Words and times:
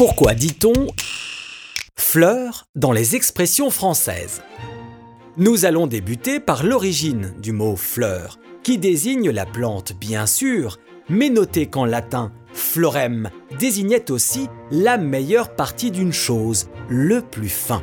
Pourquoi 0.00 0.32
dit-on 0.32 0.86
fleur 1.94 2.64
dans 2.74 2.90
les 2.90 3.16
expressions 3.16 3.68
françaises? 3.68 4.40
Nous 5.36 5.66
allons 5.66 5.86
débuter 5.86 6.40
par 6.40 6.64
l'origine 6.64 7.34
du 7.38 7.52
mot 7.52 7.76
fleur, 7.76 8.38
qui 8.62 8.78
désigne 8.78 9.28
la 9.28 9.44
plante 9.44 9.92
bien 9.92 10.24
sûr, 10.24 10.78
mais 11.10 11.28
notez 11.28 11.66
qu'en 11.66 11.84
latin, 11.84 12.32
florem 12.54 13.28
désignait 13.58 14.10
aussi 14.10 14.48
la 14.70 14.96
meilleure 14.96 15.54
partie 15.54 15.90
d'une 15.90 16.14
chose, 16.14 16.70
le 16.88 17.20
plus 17.20 17.50
fin. 17.50 17.82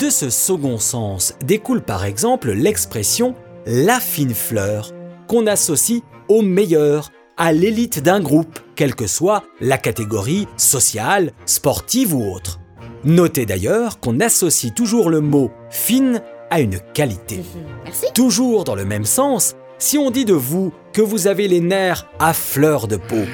De 0.00 0.10
ce 0.10 0.30
second 0.30 0.80
sens 0.80 1.34
découle 1.44 1.82
par 1.82 2.04
exemple 2.04 2.50
l'expression 2.50 3.36
la 3.66 4.00
fine 4.00 4.34
fleur, 4.34 4.92
qu'on 5.28 5.46
associe 5.46 6.02
au 6.26 6.42
meilleur, 6.42 7.12
à 7.36 7.52
l'élite 7.52 8.02
d'un 8.02 8.18
groupe, 8.18 8.58
quelle 8.76 8.94
que 8.94 9.06
soit 9.06 9.42
la 9.60 9.78
catégorie 9.78 10.46
sociale, 10.56 11.32
sportive 11.46 12.14
ou 12.14 12.32
autre. 12.32 12.60
Notez 13.04 13.46
d'ailleurs 13.46 13.98
qu'on 14.00 14.20
associe 14.20 14.72
toujours 14.72 15.10
le 15.10 15.20
mot 15.20 15.50
fine 15.70 16.22
à 16.50 16.60
une 16.60 16.78
qualité. 16.94 17.42
Merci. 17.84 18.06
Toujours 18.14 18.64
dans 18.64 18.74
le 18.74 18.84
même 18.84 19.04
sens, 19.04 19.56
si 19.78 19.98
on 19.98 20.10
dit 20.10 20.24
de 20.24 20.34
vous 20.34 20.72
que 20.92 21.02
vous 21.02 21.26
avez 21.26 21.48
les 21.48 21.60
nerfs 21.60 22.06
à 22.18 22.32
fleur 22.32 22.86
de 22.86 22.96
peau, 22.96 23.24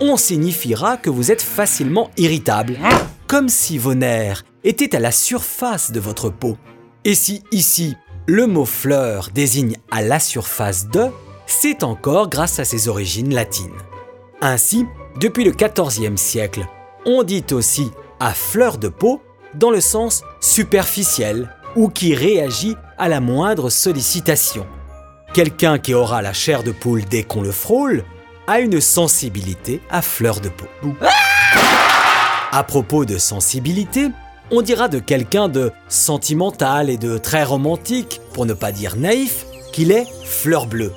on 0.00 0.16
signifiera 0.16 0.96
que 0.96 1.10
vous 1.10 1.32
êtes 1.32 1.42
facilement 1.42 2.10
irritable, 2.16 2.78
comme 3.26 3.48
si 3.48 3.78
vos 3.78 3.94
nerfs 3.94 4.44
étaient 4.64 4.94
à 4.94 5.00
la 5.00 5.12
surface 5.12 5.90
de 5.92 6.00
votre 6.00 6.30
peau. 6.30 6.56
Et 7.04 7.14
si 7.14 7.42
ici, 7.52 7.96
le 8.26 8.46
mot 8.46 8.64
fleur 8.64 9.30
désigne 9.34 9.76
à 9.90 10.02
la 10.02 10.20
surface 10.20 10.88
de, 10.88 11.06
c'est 11.46 11.82
encore 11.82 12.28
grâce 12.28 12.58
à 12.58 12.64
ses 12.64 12.88
origines 12.88 13.34
latines. 13.34 13.72
Ainsi, 14.40 14.86
depuis 15.20 15.42
le 15.42 15.50
XIVe 15.50 16.16
siècle, 16.16 16.66
on 17.04 17.24
dit 17.24 17.44
aussi 17.50 17.90
à 18.20 18.32
fleur 18.32 18.78
de 18.78 18.88
peau 18.88 19.20
dans 19.54 19.70
le 19.70 19.80
sens 19.80 20.22
superficiel 20.40 21.52
ou 21.74 21.88
qui 21.88 22.14
réagit 22.14 22.76
à 22.98 23.08
la 23.08 23.20
moindre 23.20 23.68
sollicitation. 23.68 24.64
Quelqu'un 25.34 25.78
qui 25.78 25.92
aura 25.92 26.22
la 26.22 26.32
chair 26.32 26.62
de 26.62 26.70
poule 26.70 27.04
dès 27.04 27.24
qu'on 27.24 27.42
le 27.42 27.50
frôle 27.50 28.04
a 28.46 28.60
une 28.60 28.80
sensibilité 28.80 29.80
à 29.90 30.02
fleur 30.02 30.40
de 30.40 30.48
peau. 30.48 30.66
À 32.52 32.62
propos 32.62 33.04
de 33.04 33.18
sensibilité, 33.18 34.08
on 34.52 34.62
dira 34.62 34.88
de 34.88 35.00
quelqu'un 35.00 35.48
de 35.48 35.72
sentimental 35.88 36.90
et 36.90 36.96
de 36.96 37.18
très 37.18 37.42
romantique, 37.42 38.20
pour 38.32 38.46
ne 38.46 38.54
pas 38.54 38.72
dire 38.72 38.96
naïf, 38.96 39.46
qu'il 39.72 39.90
est 39.90 40.06
fleur 40.24 40.66
bleue. 40.66 40.92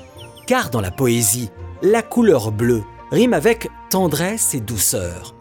Car 0.46 0.70
dans 0.70 0.80
la 0.80 0.90
poésie, 0.90 1.50
la 1.82 2.02
couleur 2.02 2.52
bleue 2.52 2.82
rime 3.12 3.34
avec 3.34 3.68
tendresse 3.90 4.54
et 4.54 4.60
douceur. 4.60 5.34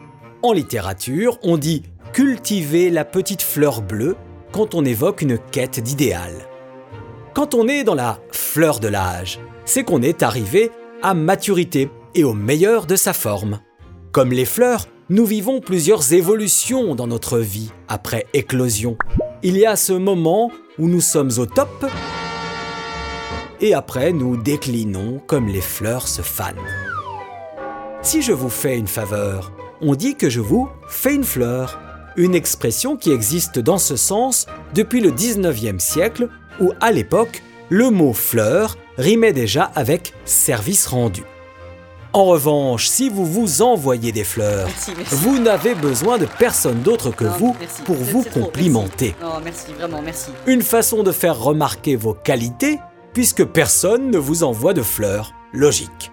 En 0.44 0.52
littérature, 0.52 1.40
on 1.42 1.58
dit 1.58 1.84
cultiver 2.12 2.90
la 2.90 3.06
petite 3.06 3.42
fleur 3.42 3.82
bleue 3.82 4.18
quand 4.52 4.76
on 4.76 4.84
évoque 4.84 5.22
une 5.22 5.38
quête 5.38 5.80
d'idéal. 5.80 6.34
Quand 7.34 7.56
on 7.56 7.70
est 7.70 7.86
dans 7.86 7.96
la 7.96 8.20
fleur 8.34 8.82
de 8.82 8.90
l'âge, 8.90 9.40
c'est 9.64 9.86
qu'on 9.86 10.02
est 10.02 10.22
arrivé 10.22 10.70
à 11.02 11.14
maturité 11.14 11.90
et 12.14 12.26
au 12.26 12.34
meilleur 12.34 12.86
de 12.86 12.98
sa 12.98 13.14
forme. 13.14 13.62
Comme 14.12 14.34
les 14.34 14.44
fleurs, 14.44 14.88
nous 15.10 15.26
vivons 15.26 15.62
plusieurs 15.62 16.12
évolutions 16.12 16.94
dans 16.94 17.08
notre 17.08 17.40
vie 17.40 17.72
après 17.88 18.26
éclosion. 18.34 18.98
Il 19.44 19.58
y 19.58 19.66
a 19.66 19.78
ce 19.78 19.94
moment 19.94 20.52
où 20.78 20.90
nous 20.90 21.00
sommes 21.00 21.32
au 21.38 21.46
top 21.46 21.86
et 23.62 23.74
après 23.74 24.12
nous 24.12 24.36
déclinons 24.36 25.22
comme 25.26 25.48
les 25.48 25.62
fleurs 25.62 26.10
se 26.10 26.22
fanent. 26.22 26.58
Si 28.02 28.22
je 28.22 28.32
vous 28.34 28.50
fais 28.50 28.78
une 28.78 28.88
faveur, 28.88 29.52
on 29.82 29.96
dit 29.96 30.16
que 30.16 30.30
je 30.30 30.42
vous 30.42 30.70
fais 30.88 31.14
une 31.14 31.24
fleur, 31.24 31.80
une 32.18 32.36
expression 32.36 32.98
qui 32.98 33.12
existe 33.12 33.60
dans 33.60 33.78
ce 33.78 33.96
sens 33.96 34.48
depuis 34.74 35.02
le 35.02 35.12
19e 35.12 35.80
siècle 35.80 36.30
où 36.60 36.72
à 36.82 36.92
l'époque, 36.92 37.42
le 37.70 37.90
mot 37.90 38.14
fleur 38.14 38.78
rimait 38.98 39.34
déjà 39.34 39.72
avec 39.76 40.14
service 40.26 40.88
rendu. 40.88 41.24
En 42.14 42.26
revanche, 42.26 42.88
si 42.88 43.08
vous 43.08 43.26
vous 43.26 43.62
envoyez 43.62 44.12
des 44.12 44.26
fleurs, 44.26 44.68
Merci, 44.68 44.92
merci. 44.98 45.16
vous 45.16 45.40
n'avez 45.40 45.74
besoin 45.76 46.18
de 46.18 46.26
personne 46.26 46.82
d'autre 46.82 47.12
que 47.12 47.24
Non, 47.24 47.32
vous 47.38 47.56
merci. 47.58 47.82
pour 47.84 47.96
vous 47.96 48.26
trop, 48.26 48.42
complimenter. 48.42 49.16
merci. 49.22 49.34
Non, 49.36 49.42
merci, 49.42 49.74
vraiment, 49.80 50.02
merci. 50.02 50.32
Une 50.46 50.62
façon 50.62 51.04
de 51.04 51.14
faire 51.14 51.40
remarquer 51.40 51.96
vos 51.96 52.14
qualités, 52.14 52.80
puisque 53.14 53.46
personne 53.46 54.12
ne 54.12 54.18
vous 54.18 54.44
envoie 54.44 54.74
de 54.74 54.82
fleurs. 54.82 55.32
Logique. 55.54 56.12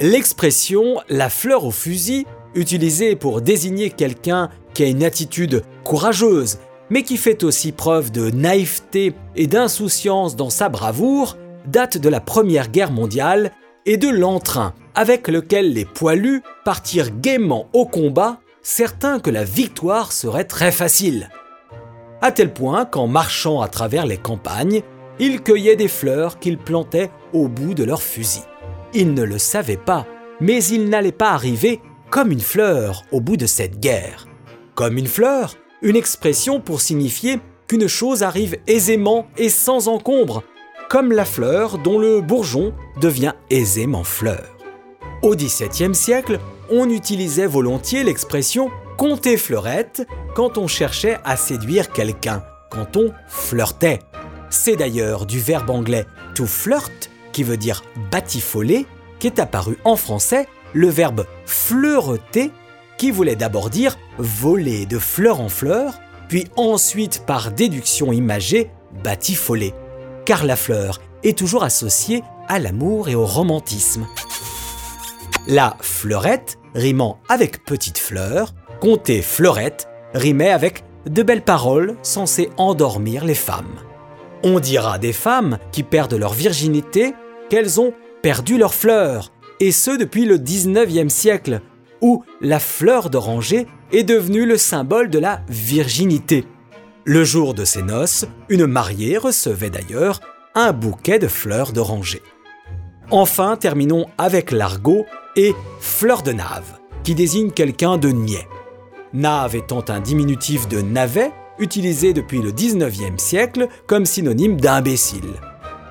L'expression 0.00 1.00
la 1.08 1.30
fleur 1.30 1.64
au 1.64 1.70
fusil, 1.70 2.26
utilisée 2.54 3.16
pour 3.16 3.40
désigner 3.40 3.90
quelqu'un 3.90 4.50
qui 4.74 4.84
a 4.84 4.86
une 4.86 5.04
attitude 5.04 5.62
courageuse, 5.84 6.58
mais 6.90 7.02
qui 7.02 7.16
fait 7.16 7.44
aussi 7.44 7.72
preuve 7.72 8.12
de 8.12 8.30
naïveté 8.30 9.14
et 9.34 9.46
d'insouciance 9.46 10.36
dans 10.36 10.50
sa 10.50 10.68
bravoure, 10.68 11.36
date 11.66 11.98
de 11.98 12.08
la 12.08 12.20
Première 12.20 12.68
Guerre 12.68 12.92
mondiale 12.92 13.52
et 13.86 13.96
de 13.96 14.08
l'entrain 14.08 14.74
avec 14.94 15.28
lequel 15.28 15.72
les 15.72 15.84
poilus 15.84 16.42
partirent 16.64 17.10
gaiement 17.20 17.68
au 17.72 17.86
combat, 17.86 18.38
certains 18.62 19.20
que 19.20 19.30
la 19.30 19.44
victoire 19.44 20.12
serait 20.12 20.44
très 20.44 20.72
facile 20.72 21.28
à 22.22 22.32
tel 22.32 22.52
point 22.52 22.84
qu'en 22.84 23.06
marchant 23.06 23.60
à 23.60 23.68
travers 23.68 24.06
les 24.06 24.16
campagnes, 24.16 24.82
ils 25.18 25.42
cueillaient 25.42 25.76
des 25.76 25.88
fleurs 25.88 26.38
qu'ils 26.38 26.58
plantaient 26.58 27.10
au 27.32 27.48
bout 27.48 27.74
de 27.74 27.84
leurs 27.84 28.02
fusils. 28.02 28.42
Ils 28.98 29.12
ne 29.12 29.24
le 29.24 29.36
savaient 29.36 29.76
pas, 29.76 30.06
mais 30.40 30.64
ils 30.64 30.88
n'allaient 30.88 31.12
pas 31.12 31.32
arriver 31.32 31.82
comme 32.08 32.32
une 32.32 32.40
fleur 32.40 33.02
au 33.12 33.20
bout 33.20 33.36
de 33.36 33.44
cette 33.44 33.78
guerre. 33.78 34.26
Comme 34.74 34.96
une 34.96 35.06
fleur, 35.06 35.54
une 35.82 35.96
expression 35.96 36.60
pour 36.60 36.80
signifier 36.80 37.38
qu'une 37.68 37.88
chose 37.88 38.22
arrive 38.22 38.56
aisément 38.66 39.26
et 39.36 39.50
sans 39.50 39.88
encombre, 39.88 40.44
comme 40.88 41.12
la 41.12 41.26
fleur 41.26 41.76
dont 41.76 41.98
le 41.98 42.22
bourgeon 42.22 42.72
devient 42.98 43.34
aisément 43.50 44.02
fleur. 44.02 44.56
Au 45.20 45.36
XVIIe 45.36 45.94
siècle, 45.94 46.40
on 46.70 46.88
utilisait 46.88 47.46
volontiers 47.46 48.02
l'expression 48.02 48.70
compter 48.96 49.36
fleurette 49.36 50.06
quand 50.34 50.56
on 50.56 50.68
cherchait 50.68 51.18
à 51.22 51.36
séduire 51.36 51.92
quelqu'un, 51.92 52.42
quand 52.70 52.96
on 52.96 53.12
flirtait. 53.28 53.98
C'est 54.48 54.76
d'ailleurs 54.76 55.26
du 55.26 55.38
verbe 55.38 55.68
anglais 55.68 56.06
to 56.34 56.46
flirt, 56.46 57.10
qui 57.36 57.42
veut 57.42 57.58
dire 57.58 57.82
batifoler, 58.10 58.86
qu'est 59.18 59.38
apparu 59.40 59.76
en 59.84 59.96
français 59.96 60.48
le 60.72 60.88
verbe 60.88 61.26
fleureter, 61.44 62.50
qui 62.96 63.10
voulait 63.10 63.36
d'abord 63.36 63.68
dire 63.68 63.98
voler 64.16 64.86
de 64.86 64.98
fleur 64.98 65.42
en 65.42 65.50
fleur, 65.50 66.00
puis 66.30 66.46
ensuite 66.56 67.24
par 67.26 67.50
déduction 67.50 68.10
imagée 68.10 68.70
batifoler, 69.04 69.74
car 70.24 70.46
la 70.46 70.56
fleur 70.56 71.02
est 71.24 71.36
toujours 71.36 71.62
associée 71.62 72.22
à 72.48 72.58
l'amour 72.58 73.10
et 73.10 73.14
au 73.14 73.26
romantisme. 73.26 74.06
La 75.46 75.76
fleurette 75.82 76.56
rimant 76.74 77.18
avec 77.28 77.66
petite 77.66 77.98
fleur, 77.98 78.54
compter 78.80 79.20
fleurette 79.20 79.90
rimait 80.14 80.52
avec 80.52 80.84
de 81.04 81.22
belles 81.22 81.44
paroles 81.44 81.98
censées 82.00 82.48
endormir 82.56 83.26
les 83.26 83.34
femmes. 83.34 83.76
On 84.42 84.58
dira 84.58 84.98
des 84.98 85.12
femmes 85.12 85.58
qui 85.70 85.82
perdent 85.82 86.14
leur 86.14 86.32
virginité 86.32 87.12
qu'elles 87.48 87.80
ont 87.80 87.92
perdu 88.22 88.58
leur 88.58 88.74
fleur, 88.74 89.32
et 89.60 89.72
ce 89.72 89.96
depuis 89.96 90.24
le 90.24 90.38
19e 90.38 91.08
siècle, 91.08 91.60
où 92.00 92.24
la 92.40 92.58
fleur 92.58 93.10
d'oranger 93.10 93.66
est 93.92 94.04
devenue 94.04 94.46
le 94.46 94.56
symbole 94.56 95.10
de 95.10 95.18
la 95.18 95.40
virginité. 95.48 96.44
Le 97.04 97.24
jour 97.24 97.54
de 97.54 97.64
ses 97.64 97.82
noces, 97.82 98.26
une 98.48 98.66
mariée 98.66 99.16
recevait 99.16 99.70
d'ailleurs 99.70 100.20
un 100.54 100.72
bouquet 100.72 101.18
de 101.18 101.28
fleurs 101.28 101.72
d'oranger. 101.72 102.22
Enfin, 103.10 103.56
terminons 103.56 104.06
avec 104.18 104.50
l'argot 104.50 105.06
et 105.36 105.54
fleur 105.80 106.22
de 106.22 106.32
nave, 106.32 106.80
qui 107.04 107.14
désigne 107.14 107.52
quelqu'un 107.52 107.96
de 107.96 108.08
niais. 108.08 108.48
Nave 109.12 109.54
étant 109.54 109.84
un 109.88 110.00
diminutif 110.00 110.66
de 110.66 110.80
navet, 110.80 111.30
utilisé 111.58 112.12
depuis 112.12 112.42
le 112.42 112.50
19e 112.50 113.18
siècle 113.18 113.68
comme 113.86 114.04
synonyme 114.04 114.60
d'imbécile. 114.60 115.34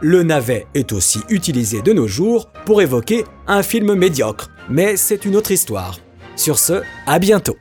Le 0.02 0.24
navet 0.24 0.68
est 0.74 0.92
aussi 0.92 1.20
utilisé 1.30 1.82
de 1.82 1.94
nos 1.94 2.08
jours 2.08 2.50
pour 2.66 2.82
évoquer 2.82 3.24
un 3.48 3.64
film 3.64 3.94
médiocre, 3.94 4.50
mais 4.70 4.98
c'est 4.98 5.26
une 5.26 5.36
autre 5.36 5.52
histoire. 5.52 6.00
Sur 6.36 6.60
ce, 6.60 6.82
à 7.08 7.20
bientôt 7.20 7.56